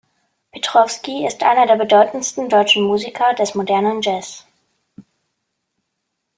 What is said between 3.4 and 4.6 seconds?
modernen Jazz.